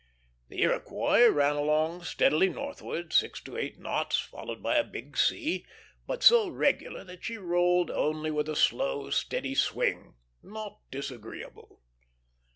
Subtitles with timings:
[0.49, 5.63] The Iroquois ran along steadily northward, six to eight knots, followed by a big sea,
[6.07, 11.81] but so regular that she rolled only with a slow, steady swing, not disagreeable.